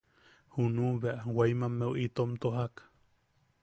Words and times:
Junuʼu 0.55 0.93
bea 1.03 1.23
Waimammeu 1.35 1.93
itom 2.07 2.31
tojak. 2.45 2.73